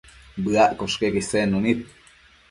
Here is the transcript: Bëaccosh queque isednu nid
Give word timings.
Bëaccosh 0.43 0.97
queque 0.99 1.21
isednu 1.23 1.57
nid 1.65 1.79